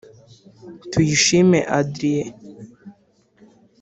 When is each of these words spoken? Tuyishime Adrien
Tuyishime 0.91 1.59
Adrien 1.79 2.29